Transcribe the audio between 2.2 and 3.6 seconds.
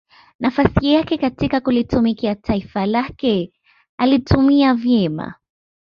taifa lake